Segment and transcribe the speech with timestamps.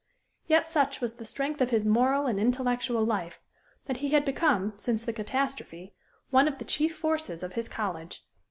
[0.47, 3.39] Yet such was the strength of his moral and intellectual life
[3.85, 5.93] that he had become, since the catastrophe,
[6.31, 8.25] one of the chief forces of his college.